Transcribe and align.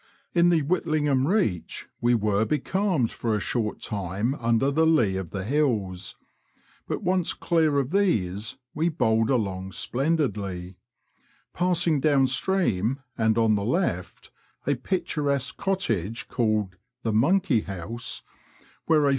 In 0.33 0.49
the 0.49 0.63
WhitliDgham 0.63 1.27
reach 1.27 1.87
we 2.01 2.15
were 2.15 2.43
becalmed 2.43 3.11
for 3.11 3.35
a 3.35 3.39
short 3.39 3.79
time 3.79 4.33
under 4.33 4.71
the 4.71 4.87
lee 4.87 5.15
of 5.15 5.29
the 5.29 5.43
hills, 5.43 6.15
but 6.87 7.03
once 7.03 7.35
clear 7.35 7.77
of 7.77 7.91
these, 7.91 8.57
we 8.73 8.89
bowled 8.89 9.29
along 9.29 9.73
splendidly. 9.73 10.75
Passing 11.53 11.99
down 11.99 12.25
stream, 12.25 13.01
and 13.15 13.37
on 13.37 13.53
the 13.53 13.63
left, 13.63 14.31
a 14.65 14.71
Digitized 14.73 14.73
by 14.73 14.73
VjOOQIC 14.73 14.73
NORWICH 14.73 14.73
TO 14.73 14.73
LOWESTOFT. 14.73 14.73
11 14.73 14.81
picturesque 15.45 15.57
cottage, 15.57 16.27
called 16.27 16.77
the 17.03 17.13
"Monkey 17.13 17.59
house," 17.61 18.23
where 18.87 19.05
a. 19.05 19.09